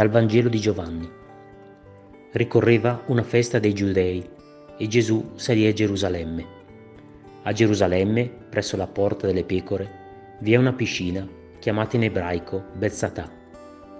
[0.00, 1.06] Dal Vangelo di Giovanni.
[2.32, 4.26] Ricorreva una festa dei Giudei
[4.78, 6.46] e Gesù salì a Gerusalemme.
[7.42, 11.28] A Gerusalemme, presso la porta delle pecore, vi è una piscina
[11.58, 13.30] chiamata in ebraico Bezzatà,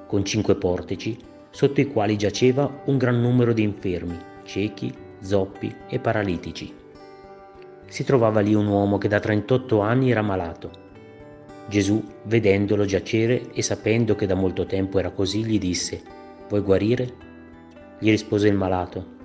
[0.07, 1.19] con cinque portici
[1.51, 4.91] sotto i quali giaceva un gran numero di infermi, ciechi,
[5.21, 6.75] zoppi e paralitici.
[7.89, 10.89] Si trovava lì un uomo che da 38 anni era malato
[11.69, 16.03] Gesù, vedendolo giacere e sapendo che da molto tempo era così, gli disse,
[16.49, 17.13] Vuoi guarire?
[17.99, 19.19] Gli rispose il malato,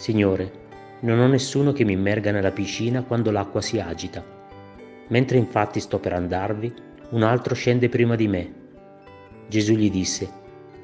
[0.00, 0.50] Signore,
[1.00, 4.24] non ho nessuno che mi immerga nella piscina quando l'acqua si agita.
[5.08, 6.72] Mentre infatti sto per andarvi,
[7.10, 8.54] un altro scende prima di me.
[9.46, 10.26] Gesù gli disse,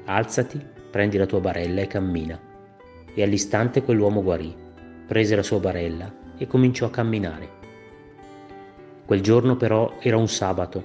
[0.05, 2.39] Alzati, prendi la tua barella e cammina.
[3.11, 4.55] E all'istante quell'uomo guarì,
[5.07, 7.56] prese la sua barella e cominciò a camminare.
[9.07, 10.83] Quel giorno però era un sabato.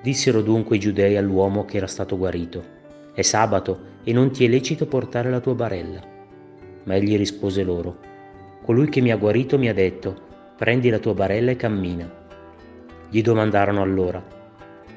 [0.00, 2.64] Dissero dunque i giudei all'uomo che era stato guarito,
[3.12, 6.00] è sabato e non ti è lecito portare la tua barella.
[6.84, 7.98] Ma egli rispose loro,
[8.62, 10.18] colui che mi ha guarito mi ha detto,
[10.56, 12.10] prendi la tua barella e cammina.
[13.10, 14.24] Gli domandarono allora,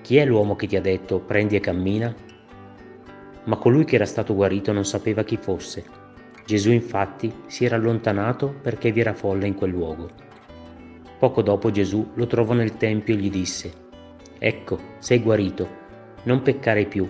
[0.01, 2.15] chi è l'uomo che ti ha detto, prendi e cammina?
[3.43, 5.83] Ma colui che era stato guarito non sapeva chi fosse.
[6.45, 10.26] Gesù infatti si era allontanato perché vi era folla in quel luogo.
[11.19, 13.73] Poco dopo Gesù lo trovò nel Tempio e gli disse,
[14.37, 15.67] Ecco, sei guarito,
[16.23, 17.09] non peccare più,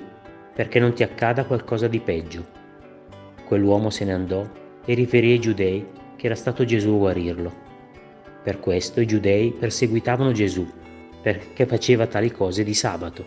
[0.54, 2.46] perché non ti accada qualcosa di peggio.
[3.46, 4.48] Quell'uomo se ne andò
[4.86, 7.66] e riferì ai giudei che era stato Gesù a guarirlo.
[8.44, 10.66] Per questo i giudei perseguitavano Gesù,
[11.22, 13.26] perché faceva tali cose di sabato.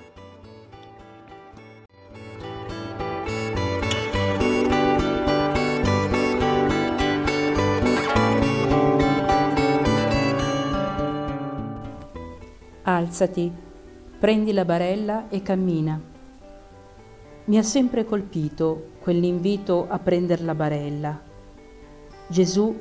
[13.00, 13.50] Alzati,
[14.18, 15.98] prendi la barella e cammina.
[17.46, 21.18] Mi ha sempre colpito quell'invito a prendere la barella.
[22.26, 22.78] Gesù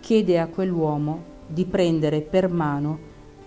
[0.00, 2.98] chiede a quell'uomo di prendere per mano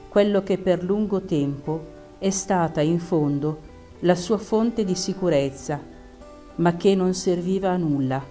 [0.08, 3.60] quello che per lungo tempo è stata in fondo
[4.00, 5.78] la sua fonte di sicurezza,
[6.56, 8.24] ma che non serviva a nulla,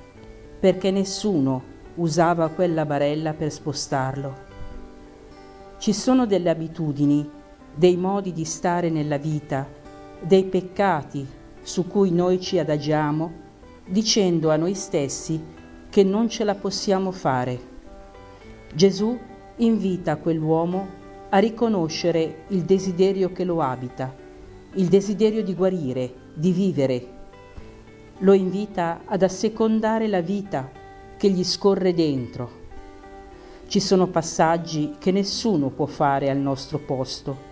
[0.58, 1.62] perché nessuno
[1.96, 4.50] usava quella barella per spostarlo.
[5.76, 7.40] Ci sono delle abitudini
[7.74, 9.66] dei modi di stare nella vita,
[10.20, 11.26] dei peccati
[11.62, 13.40] su cui noi ci adagiamo,
[13.86, 15.40] dicendo a noi stessi
[15.88, 17.70] che non ce la possiamo fare.
[18.74, 19.18] Gesù
[19.56, 21.00] invita quell'uomo
[21.30, 24.14] a riconoscere il desiderio che lo abita,
[24.74, 27.06] il desiderio di guarire, di vivere.
[28.18, 30.70] Lo invita ad assecondare la vita
[31.16, 32.60] che gli scorre dentro.
[33.66, 37.50] Ci sono passaggi che nessuno può fare al nostro posto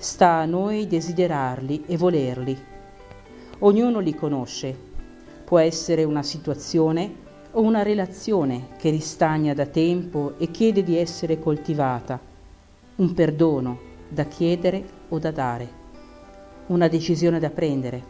[0.00, 2.56] Sta a noi desiderarli e volerli.
[3.58, 4.72] Ognuno li conosce.
[5.44, 7.12] Può essere una situazione
[7.50, 12.20] o una relazione che ristagna da tempo e chiede di essere coltivata,
[12.94, 15.68] un perdono da chiedere o da dare,
[16.66, 18.02] una decisione da prendere.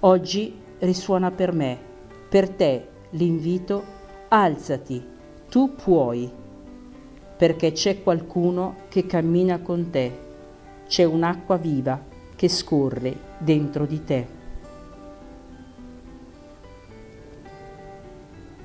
[0.00, 1.76] Oggi risuona per me,
[2.28, 3.82] per te l'invito,
[4.28, 5.04] alzati,
[5.48, 6.30] tu puoi,
[7.36, 10.26] perché c'è qualcuno che cammina con te
[10.88, 12.02] c'è un'acqua viva
[12.34, 14.26] che scorre dentro di te.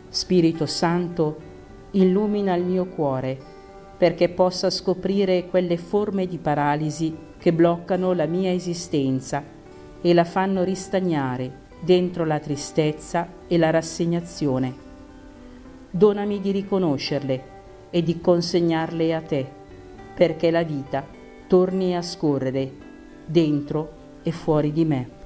[0.08, 1.52] Spirito Santo,
[1.92, 3.38] illumina il mio cuore
[3.98, 9.44] perché possa scoprire quelle forme di paralisi che bloccano la mia esistenza
[10.02, 14.74] e la fanno ristagnare dentro la tristezza e la rassegnazione.
[15.90, 17.44] Donami di riconoscerle
[17.90, 19.48] e di consegnarle a te,
[20.16, 21.13] perché la vita
[21.48, 22.72] torni a scorrere
[23.26, 25.23] dentro e fuori di me.